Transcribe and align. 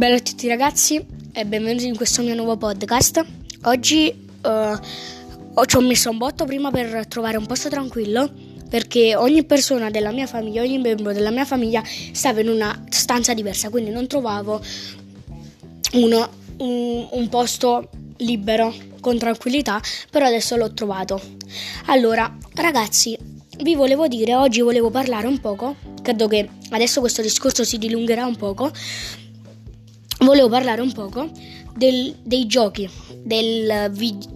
Bella 0.00 0.16
a 0.16 0.20
tutti 0.20 0.48
ragazzi 0.48 1.04
e 1.30 1.44
benvenuti 1.44 1.86
in 1.86 1.94
questo 1.94 2.22
mio 2.22 2.34
nuovo 2.34 2.56
podcast. 2.56 3.22
Oggi 3.64 4.28
uh, 4.42 5.64
ci 5.66 5.76
ho 5.76 5.80
messo 5.80 6.08
un 6.08 6.16
botto 6.16 6.46
prima 6.46 6.70
per 6.70 7.06
trovare 7.06 7.36
un 7.36 7.44
posto 7.44 7.68
tranquillo 7.68 8.32
perché 8.70 9.14
ogni 9.14 9.44
persona 9.44 9.90
della 9.90 10.10
mia 10.10 10.26
famiglia, 10.26 10.62
ogni 10.62 10.78
membro 10.78 11.12
della 11.12 11.30
mia 11.30 11.44
famiglia 11.44 11.82
stava 12.12 12.40
in 12.40 12.48
una 12.48 12.82
stanza 12.88 13.34
diversa, 13.34 13.68
quindi 13.68 13.90
non 13.90 14.06
trovavo 14.06 14.62
uno, 15.92 16.28
un, 16.60 17.06
un 17.10 17.28
posto 17.28 17.90
libero 18.16 18.74
con 19.02 19.18
tranquillità, 19.18 19.82
però 20.10 20.24
adesso 20.24 20.56
l'ho 20.56 20.72
trovato. 20.72 21.20
Allora, 21.88 22.38
ragazzi, 22.54 23.18
vi 23.58 23.74
volevo 23.74 24.08
dire, 24.08 24.34
oggi 24.34 24.62
volevo 24.62 24.88
parlare 24.88 25.26
un 25.26 25.40
poco, 25.40 25.76
credo 26.00 26.26
che 26.26 26.48
adesso 26.70 27.00
questo 27.00 27.20
discorso 27.20 27.64
si 27.64 27.76
dilungherà 27.76 28.24
un 28.24 28.36
poco, 28.36 28.72
volevo 30.20 30.48
parlare 30.48 30.80
un 30.80 30.92
poco 30.92 31.28
del, 31.76 32.14
dei 32.22 32.46
giochi, 32.46 32.88
del, 33.22 33.90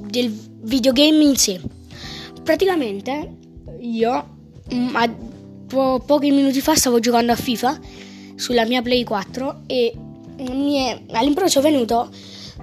del, 0.08 0.52
videogame 0.62 1.24
in 1.24 1.36
sé. 1.36 1.60
Praticamente 2.42 3.36
io 3.80 4.28
mm, 4.72 4.96
a 4.96 5.14
po- 5.66 6.02
pochi 6.04 6.30
minuti 6.30 6.60
fa 6.60 6.74
stavo 6.74 7.00
giocando 7.00 7.32
a 7.32 7.36
FIFA 7.36 7.80
sulla 8.36 8.64
mia 8.64 8.82
Play 8.82 9.04
4 9.04 9.62
e 9.66 9.94
mi 10.38 10.76
è, 10.76 11.00
all'improvviso 11.12 11.60
venuto, 11.60 12.10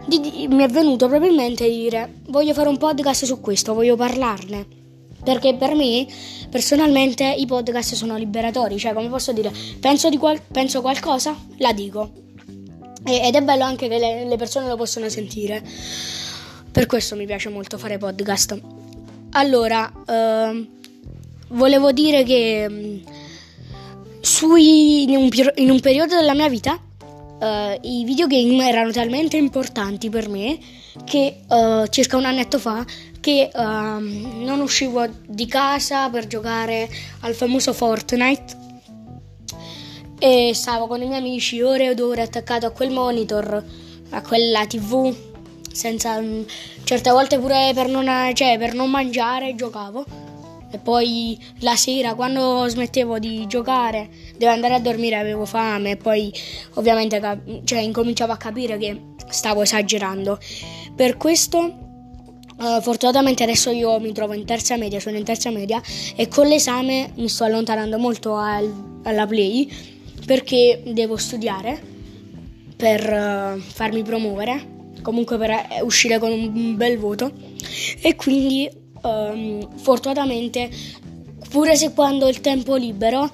di, 0.06 0.20
di, 0.20 0.48
mi 0.48 0.64
è 0.64 0.68
venuto 0.68 1.08
probabilmente 1.08 1.70
dire 1.70 2.22
voglio 2.28 2.54
fare 2.54 2.70
un 2.70 2.78
podcast 2.78 3.26
su 3.26 3.40
questo, 3.40 3.74
voglio 3.74 3.96
parlarne. 3.96 4.80
Perché 5.24 5.54
per 5.54 5.76
me, 5.76 6.08
personalmente, 6.50 7.24
i 7.24 7.46
podcast 7.46 7.94
sono 7.94 8.18
liberatori, 8.18 8.80
cioè 8.80 8.94
come 8.94 9.08
posso 9.08 9.32
dire, 9.32 9.52
penso, 9.80 10.10
qual- 10.18 10.42
penso 10.52 10.82
qualcosa, 10.82 11.38
la 11.58 11.72
dico. 11.74 12.30
Ed 13.04 13.36
è 13.36 13.42
bello 13.42 13.64
anche 13.64 13.88
che 13.88 13.98
le, 13.98 14.26
le 14.26 14.36
persone 14.38 14.68
lo 14.68 14.76
possono 14.76 15.10
sentire. 15.10 15.64
Per 16.72 16.86
questo 16.86 17.16
mi 17.16 17.26
piace 17.26 17.50
molto 17.50 17.78
fare 17.78 17.98
podcast. 17.98 18.60
Allora, 19.32 19.92
uh, 19.94 20.68
volevo 21.50 21.92
dire 21.92 22.24
che 22.24 22.68
mm, 22.70 22.98
sui, 24.20 25.04
in, 25.04 25.16
un, 25.16 25.30
in, 25.56 25.70
un, 25.70 25.80
periodo 25.80 26.16
della 26.16 26.34
mia 26.34 26.50
vita 26.50 26.74
uh, 26.74 27.80
i 27.82 28.04
videogame 28.06 28.68
erano 28.68 28.92
talmente 28.92 29.38
importanti 29.38 30.10
per 30.10 30.30
me 30.30 30.58
che 31.06 31.42
uh, 31.48 31.88
circa 31.88 32.18
un 32.18 32.26
annetto 32.26 32.60
fa 32.60 32.86
che 33.20 33.50
uh, 33.54 33.60
non 33.60 34.60
uscivo 34.62 35.06
di 35.26 35.46
casa 35.48 36.10
per 36.10 36.28
giocare 36.28 36.90
al 37.22 37.34
famoso 37.34 37.74
Fortnite 37.74 38.70
e 40.24 40.52
stavo 40.54 40.86
con 40.86 41.02
i 41.02 41.08
miei 41.08 41.18
amici 41.18 41.64
ore 41.64 41.90
ed 41.90 42.00
ore 42.00 42.22
attaccato 42.22 42.68
a 42.68 42.70
quel 42.70 42.92
monitor, 42.92 43.66
a 44.12 44.22
quella 44.22 44.68
tv, 44.68 45.12
senza... 45.72 46.22
Mm, 46.22 46.44
certe 46.84 47.10
volte 47.10 47.40
pure 47.40 47.72
per 47.74 47.88
non, 47.88 48.06
cioè, 48.36 48.60
per 48.60 48.76
non 48.76 48.92
mangiare 48.92 49.56
giocavo. 49.56 50.06
E 50.70 50.78
poi 50.78 51.38
la 51.62 51.76
sera 51.76 52.14
quando 52.14 52.68
smettevo 52.68 53.18
di 53.18 53.48
giocare 53.48 54.10
devo 54.38 54.52
andare 54.52 54.76
a 54.76 54.80
dormire 54.80 55.16
avevo 55.16 55.46
fame. 55.46 55.92
E 55.92 55.98
poi 55.98 56.32
ovviamente 56.76 57.20
cioè, 57.64 57.80
incominciavo 57.80 58.32
a 58.32 58.38
capire 58.38 58.78
che 58.78 59.02
stavo 59.28 59.64
esagerando. 59.64 60.38
Per 60.96 61.18
questo 61.18 61.90
Uh, 62.62 62.80
fortunatamente 62.80 63.42
adesso 63.42 63.72
io 63.72 64.00
mi 64.00 64.12
trovo 64.12 64.34
in 64.34 64.46
terza 64.46 64.78
media, 64.78 65.00
sono 65.00 65.18
in 65.18 65.24
terza 65.24 65.50
media 65.50 65.82
e 66.16 66.28
con 66.28 66.46
l'esame 66.46 67.10
mi 67.16 67.28
sto 67.28 67.44
allontanando 67.44 67.98
molto 67.98 68.36
al, 68.36 68.72
alla 69.02 69.26
play 69.26 69.68
perché 70.26 70.82
devo 70.86 71.18
studiare 71.18 71.82
per 72.76 73.02
uh, 73.02 73.60
farmi 73.60 74.02
promuovere, 74.04 74.94
comunque 75.02 75.38
per 75.38 75.50
uh, 75.50 75.86
uscire 75.86 76.20
con 76.20 76.32
un 76.32 76.76
bel 76.76 76.98
voto. 76.98 77.32
E 78.02 78.16
quindi 78.16 78.70
um, 79.04 79.78
fortunatamente 79.78 80.70
pure 81.50 81.76
se 81.76 81.94
quando 81.94 82.26
ho 82.26 82.30
il 82.30 82.42
tempo 82.42 82.76
libero 82.76 83.30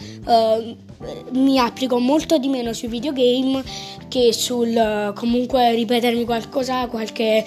mi 1.31 1.59
applico 1.59 1.99
molto 1.99 2.39
di 2.39 2.47
meno 2.47 2.73
sui 2.73 2.87
videogame 2.87 3.63
che 4.07 4.33
sul 4.33 5.13
comunque 5.13 5.75
ripetermi 5.75 6.25
qualcosa, 6.25 6.87
qualche 6.87 7.45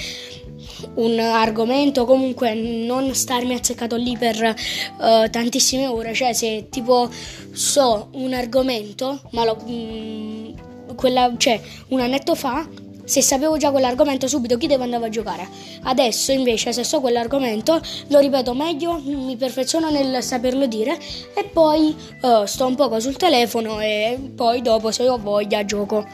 un 0.95 1.19
argomento, 1.19 2.05
comunque 2.05 2.55
non 2.55 3.15
starmi 3.15 3.55
azzeccato 3.55 3.97
lì 3.97 4.17
per 4.17 4.37
uh, 4.43 5.29
tantissime 5.31 5.87
ore, 5.87 6.13
cioè 6.15 6.33
se 6.33 6.69
tipo 6.71 7.11
so 7.53 8.09
un 8.13 8.33
argomento, 8.33 9.21
ma 9.31 9.45
lo, 9.45 9.57
mh, 9.57 9.73
mm, 9.73 10.49
quella, 10.97 11.33
cioè 11.37 11.61
un 11.89 12.01
annetto 12.01 12.35
fa, 12.35 12.67
se 13.11 13.23
sapevo 13.23 13.57
già 13.57 13.73
quell'argomento 13.73 14.29
subito 14.29 14.57
chi 14.57 14.69
devo 14.69 14.85
andare 14.85 15.07
a 15.07 15.09
giocare. 15.09 15.49
Adesso 15.83 16.31
invece 16.31 16.73
se 16.73 16.85
so 16.85 17.01
quell'argomento 17.01 17.81
lo 18.07 18.21
ripeto 18.21 18.55
meglio, 18.55 19.01
mi 19.03 19.37
perfeziono 19.37 19.91
nel 19.91 20.23
saperlo 20.23 20.67
dire 20.67 20.97
e 21.35 21.45
poi 21.45 21.95
uh, 22.23 22.45
sto 22.45 22.67
un 22.67 22.77
poco 22.77 23.01
sul 23.01 23.17
telefono 23.17 23.81
e 23.81 24.17
poi 24.37 24.63
dopo 24.63 24.93
se 24.93 25.09
ho 25.09 25.19
voglia 25.19 25.65
gioco. 25.65 26.07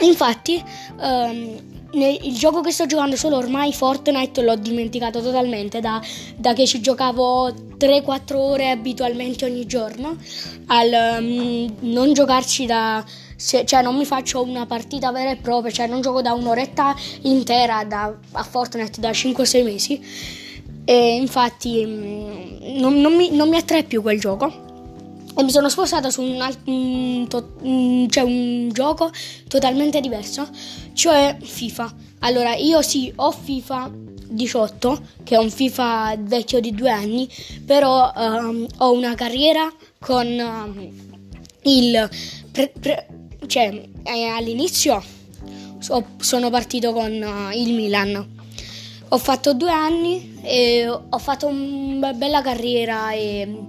Infatti 0.00 0.62
um, 1.00 1.73
il 2.02 2.36
gioco 2.36 2.60
che 2.60 2.70
sto 2.70 2.86
giocando 2.86 3.16
solo 3.16 3.36
ormai 3.36 3.72
Fortnite 3.72 4.42
l'ho 4.42 4.56
dimenticato 4.56 5.20
totalmente 5.20 5.80
da, 5.80 6.00
da 6.36 6.52
che 6.52 6.66
ci 6.66 6.80
giocavo 6.80 7.50
3-4 7.78 8.34
ore 8.34 8.70
abitualmente 8.70 9.44
ogni 9.44 9.66
giorno. 9.66 10.16
Al 10.66 11.18
um, 11.20 11.74
non 11.80 12.12
giocarci 12.12 12.66
da 12.66 13.04
se, 13.36 13.64
cioè 13.64 13.82
non 13.82 13.96
mi 13.96 14.04
faccio 14.04 14.42
una 14.42 14.66
partita 14.66 15.10
vera 15.10 15.30
e 15.30 15.36
propria 15.36 15.72
cioè 15.72 15.86
non 15.86 16.00
gioco 16.00 16.22
da 16.22 16.32
un'oretta 16.32 16.94
intera 17.22 17.84
da, 17.84 18.14
a 18.32 18.42
Fortnite 18.42 19.00
da 19.00 19.10
5-6 19.10 19.64
mesi. 19.64 20.04
E 20.84 21.16
infatti 21.16 21.82
um, 21.84 22.78
non, 22.78 23.00
non, 23.00 23.14
mi, 23.14 23.30
non 23.30 23.48
mi 23.48 23.56
attrae 23.56 23.84
più 23.84 24.02
quel 24.02 24.18
gioco 24.18 24.63
e 25.36 25.42
mi 25.42 25.50
sono 25.50 25.68
spostato 25.68 26.10
su 26.10 26.22
un, 26.22 26.40
un, 26.64 27.26
to, 27.28 27.56
cioè 28.08 28.22
un 28.22 28.68
gioco 28.72 29.10
totalmente 29.48 30.00
diverso, 30.00 30.48
cioè 30.92 31.36
FIFA. 31.40 31.94
Allora, 32.20 32.54
io 32.54 32.82
sì, 32.82 33.12
ho 33.16 33.30
FIFA 33.30 33.90
18, 34.28 35.02
che 35.24 35.34
è 35.34 35.38
un 35.38 35.50
FIFA 35.50 36.16
vecchio 36.20 36.60
di 36.60 36.72
due 36.72 36.90
anni, 36.90 37.28
però 37.64 38.12
um, 38.14 38.66
ho 38.78 38.92
una 38.92 39.14
carriera 39.14 39.72
con 39.98 40.26
um, 40.26 40.90
il... 41.62 42.08
Pre, 42.50 42.72
pre, 42.80 43.08
cioè, 43.46 43.88
eh, 44.04 44.24
all'inizio 44.26 45.02
so, 45.84 46.06
sono 46.18 46.48
partito 46.48 46.92
con 46.92 47.12
uh, 47.12 47.54
il 47.54 47.74
Milan. 47.74 48.42
Ho 49.08 49.18
fatto 49.18 49.52
due 49.52 49.70
anni 49.70 50.40
e 50.42 50.88
ho 50.88 51.18
fatto 51.18 51.46
una 51.46 52.12
bella 52.14 52.40
carriera 52.40 53.12
e 53.12 53.66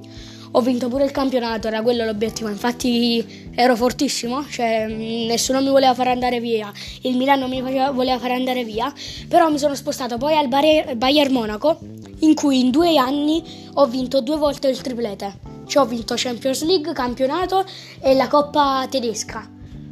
ho 0.58 0.62
vinto 0.62 0.88
pure 0.88 1.04
il 1.04 1.12
campionato, 1.12 1.68
era 1.68 1.82
quello 1.82 2.06
l'obiettivo, 2.06 2.48
infatti 2.48 3.52
ero 3.54 3.76
fortissimo, 3.76 4.46
cioè 4.48 4.88
nessuno 4.88 5.60
mi 5.60 5.68
voleva 5.68 5.94
fare 5.94 6.12
andare 6.12 6.40
via, 6.40 6.72
il 7.02 7.18
Milano 7.18 7.50
mi 7.50 7.60
voleva 7.60 8.20
fare 8.20 8.36
andare 8.36 8.64
via, 8.64 8.92
però 9.28 9.50
mi 9.50 9.58
sono 9.58 9.76
spostato 9.76 10.18
poi 10.18 10.38
al 10.38 10.48
Bayern 10.48 11.34
Monaco 11.34 11.80
in 12.20 12.36
cui 12.36 12.62
in 12.62 12.72
due 12.72 12.96
anni 12.96 13.44
ho 13.74 13.86
vinto 13.88 14.22
due 14.22 14.38
volte 14.38 14.70
il 14.70 14.80
triplete, 14.80 15.40
cioè 15.68 15.84
ho 15.84 15.86
vinto 15.86 16.14
Champions 16.18 16.64
League, 16.64 16.94
campionato 16.94 17.66
e 18.00 18.14
la 18.14 18.30
Coppa 18.30 18.88
tedesca, 18.90 19.46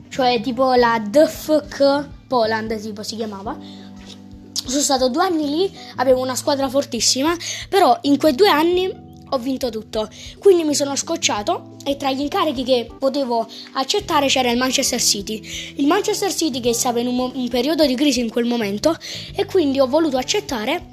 cioe 0.07 0.39
tipo 0.39 0.73
la 0.75 0.97
DFK 1.05 2.07
Poland 2.25 2.79
tipo 2.79 3.03
si 3.03 3.17
chiamava. 3.17 3.81
Sono 4.65 4.81
stato 4.81 5.09
due 5.09 5.25
anni 5.25 5.49
lì, 5.49 5.77
avevo 5.97 6.21
una 6.21 6.35
squadra 6.35 6.69
fortissima, 6.69 7.35
però 7.67 7.97
in 8.03 8.17
quei 8.17 8.33
due 8.33 8.47
anni 8.47 9.02
ho 9.33 9.37
vinto 9.37 9.69
tutto. 9.69 10.09
Quindi 10.39 10.63
mi 10.63 10.75
sono 10.75 10.95
scocciato 10.95 11.75
e 11.83 11.97
tra 11.97 12.11
gli 12.11 12.21
incarichi 12.21 12.63
che 12.63 12.87
potevo 12.97 13.47
accettare 13.73 14.27
c'era 14.27 14.51
il 14.51 14.57
Manchester 14.57 15.01
City. 15.01 15.41
Il 15.75 15.87
Manchester 15.87 16.33
City 16.33 16.59
che 16.59 16.73
stava 16.73 16.99
in 16.99 17.07
un, 17.07 17.15
mo- 17.15 17.31
un 17.33 17.49
periodo 17.49 17.85
di 17.85 17.95
crisi 17.95 18.19
in 18.19 18.29
quel 18.29 18.45
momento 18.45 18.95
e 19.35 19.45
quindi 19.45 19.79
ho 19.79 19.87
voluto 19.87 20.17
accettare 20.17 20.91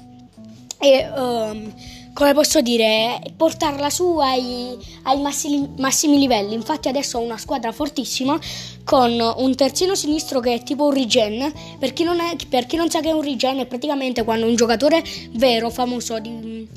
e 0.79 1.07
um, 1.15 1.73
come 2.13 2.33
posso 2.33 2.59
dire 2.59 3.21
portarla 3.37 3.89
su 3.89 4.17
ai, 4.17 4.75
ai 5.03 5.21
massimi, 5.21 5.69
massimi, 5.77 6.17
livelli. 6.17 6.55
Infatti 6.55 6.87
adesso 6.87 7.19
ho 7.19 7.21
una 7.21 7.37
squadra 7.37 7.71
fortissima 7.71 8.37
con 8.83 9.11
un 9.11 9.55
terzino 9.55 9.93
sinistro 9.95 10.39
che 10.39 10.55
è 10.55 10.63
tipo 10.63 10.87
un 10.87 10.93
regen. 10.93 11.53
Per 11.79 11.93
chi 11.93 12.03
non, 12.03 12.19
è, 12.19 12.35
per 12.49 12.65
chi 12.65 12.75
non 12.75 12.89
sa 12.89 12.99
che 12.99 13.09
è 13.09 13.13
un 13.13 13.21
regen 13.21 13.59
è 13.59 13.65
praticamente 13.67 14.23
quando 14.23 14.47
un 14.47 14.55
giocatore 14.55 15.03
vero, 15.33 15.69
famoso, 15.69 16.19
di, 16.19 16.67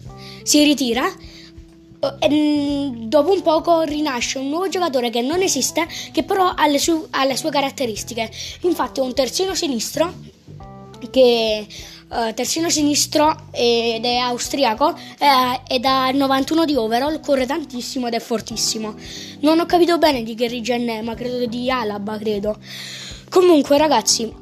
si 0.44 0.62
ritira 0.62 1.10
dopo 3.06 3.32
un 3.32 3.42
poco 3.42 3.82
rinasce 3.82 4.38
un 4.38 4.48
nuovo 4.48 4.68
giocatore 4.68 5.10
che 5.10 5.22
non 5.22 5.40
esiste, 5.42 5.86
che 6.12 6.22
però 6.22 6.52
ha 6.54 6.66
le, 6.66 6.78
su- 6.78 7.06
ha 7.10 7.24
le 7.24 7.36
sue 7.36 7.50
caratteristiche. 7.50 8.30
Infatti 8.62 9.00
è 9.00 9.02
un 9.02 9.14
terzino 9.14 9.54
sinistro 9.54 10.12
che 11.10 11.66
uh, 12.08 12.34
terzino 12.34 12.70
sinistro 12.70 13.48
ed 13.50 14.04
è 14.04 14.16
austriaco 14.16 14.94
eh, 15.18 15.60
ed 15.74 15.84
ha 15.84 16.10
91 16.10 16.64
di 16.64 16.74
overall, 16.74 17.20
corre 17.20 17.46
tantissimo 17.46 18.06
ed 18.06 18.14
è 18.14 18.20
fortissimo. 18.20 18.94
Non 19.40 19.58
ho 19.60 19.66
capito 19.66 19.98
bene 19.98 20.22
di 20.22 20.34
che 20.34 20.48
regione 20.48 20.98
è, 20.98 21.02
ma 21.02 21.14
credo 21.14 21.46
di 21.46 21.70
Alaba, 21.70 22.18
credo. 22.18 22.58
Comunque 23.28 23.78
ragazzi, 23.78 24.32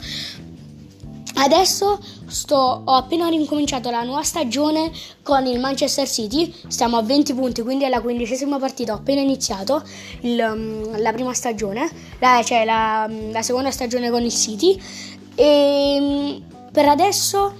Adesso 1.35 1.99
sto, 2.27 2.83
ho 2.85 2.93
appena 2.93 3.27
ricominciato 3.27 3.89
la 3.89 4.03
nuova 4.03 4.21
stagione 4.21 4.91
con 5.23 5.47
il 5.47 5.59
Manchester 5.59 6.07
City, 6.07 6.53
stiamo 6.67 6.97
a 6.97 7.01
20 7.01 7.33
punti, 7.33 7.63
quindi 7.63 7.85
è 7.85 7.89
la 7.89 8.01
quindicesima 8.01 8.59
partita, 8.59 8.93
ho 8.93 8.97
appena 8.97 9.19
iniziato 9.21 9.83
il, 10.21 10.53
mm, 10.55 10.95
la 10.97 11.11
prima 11.11 11.33
stagione, 11.33 11.89
la, 12.19 12.41
cioè 12.43 12.63
la, 12.65 13.09
la 13.31 13.41
seconda 13.41 13.71
stagione 13.71 14.11
con 14.11 14.21
il 14.21 14.31
City. 14.31 14.79
E 15.35 15.97
mm, 15.99 16.71
per 16.71 16.87
adesso 16.87 17.55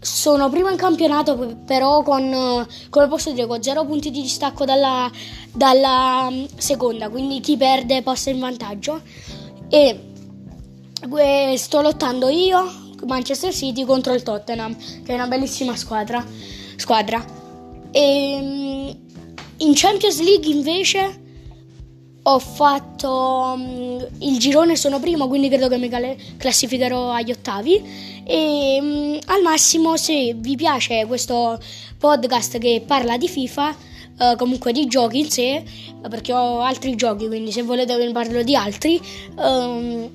sono 0.00 0.48
prima 0.48 0.70
in 0.70 0.76
campionato, 0.76 1.36
però 1.66 2.02
con, 2.02 2.66
come 2.88 3.08
posso 3.08 3.32
dire, 3.32 3.46
con 3.46 3.62
0 3.62 3.84
punti 3.84 4.10
di 4.10 4.22
distacco 4.22 4.64
dalla, 4.64 5.10
dalla 5.52 6.28
mm, 6.30 6.44
seconda, 6.56 7.10
quindi 7.10 7.40
chi 7.40 7.56
perde 7.56 8.02
passa 8.02 8.30
in 8.30 8.38
vantaggio. 8.38 9.02
E 9.68 10.06
sto 11.56 11.80
lottando 11.80 12.28
io, 12.28 12.94
Manchester 13.06 13.52
City, 13.52 13.84
contro 13.84 14.14
il 14.14 14.22
Tottenham, 14.22 14.74
che 14.76 15.12
è 15.12 15.14
una 15.14 15.26
bellissima 15.26 15.76
squadra. 15.76 16.24
squadra. 16.76 17.22
E, 17.90 18.38
mm, 18.40 18.88
in 19.58 19.72
Champions 19.74 20.20
League 20.22 20.50
invece 20.50 21.19
ho 22.22 22.38
fatto 22.38 23.54
um, 23.54 24.06
il 24.18 24.38
girone, 24.38 24.76
sono 24.76 25.00
primo, 25.00 25.26
quindi 25.26 25.48
credo 25.48 25.68
che 25.68 25.78
mi 25.78 25.88
classificherò 26.36 27.12
agli 27.12 27.30
ottavi. 27.30 28.22
E 28.24 28.78
um, 28.80 29.18
al 29.26 29.42
massimo, 29.42 29.96
se 29.96 30.34
vi 30.36 30.56
piace 30.56 31.06
questo 31.06 31.58
podcast 31.98 32.58
che 32.58 32.82
parla 32.86 33.16
di 33.16 33.28
FIFA, 33.28 33.76
uh, 34.18 34.36
comunque 34.36 34.72
di 34.72 34.86
giochi 34.86 35.20
in 35.20 35.30
sé, 35.30 35.62
perché 36.08 36.32
ho 36.32 36.60
altri 36.60 36.94
giochi, 36.94 37.26
quindi 37.26 37.52
se 37.52 37.62
volete 37.62 37.96
ve 37.96 38.06
ne 38.06 38.12
parlo 38.12 38.42
di 38.42 38.54
altri. 38.54 39.00
Um, 39.36 40.10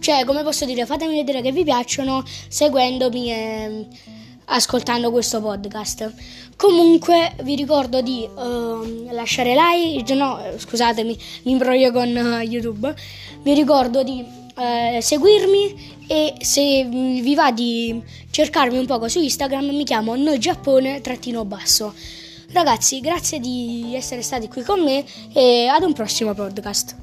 cioè, 0.00 0.24
come 0.24 0.42
posso 0.42 0.64
dire, 0.64 0.86
fatemi 0.86 1.14
vedere 1.16 1.42
che 1.42 1.52
vi 1.52 1.62
piacciono 1.62 2.22
seguendomi 2.48 3.30
e 3.30 3.86
ascoltando 4.48 5.10
questo 5.10 5.40
podcast. 5.40 6.12
Comunque 6.56 7.34
vi 7.42 7.54
ricordo 7.54 8.00
di 8.02 8.28
uh, 8.34 9.10
lasciare 9.12 9.54
like, 9.54 10.14
no, 10.14 10.40
scusatemi, 10.56 11.18
mi 11.44 11.52
imbroglio 11.52 11.92
con 11.92 12.08
uh, 12.08 12.40
YouTube. 12.40 12.94
Vi 13.42 13.54
ricordo 13.54 14.02
di 14.02 14.22
uh, 14.22 15.00
seguirmi 15.00 15.96
e 16.06 16.34
se 16.40 16.84
vi 16.84 17.34
va 17.34 17.52
di 17.52 18.02
cercarmi 18.30 18.78
un 18.78 18.86
poco 18.86 19.08
su 19.08 19.20
Instagram 19.20 19.66
mi 19.66 19.84
chiamo 19.84 20.16
noigiappone-basso. 20.16 21.94
Ragazzi, 22.50 23.00
grazie 23.00 23.40
di 23.40 23.92
essere 23.94 24.22
stati 24.22 24.48
qui 24.48 24.62
con 24.62 24.82
me 24.82 25.04
e 25.34 25.66
ad 25.66 25.82
un 25.82 25.92
prossimo 25.92 26.32
podcast. 26.32 26.97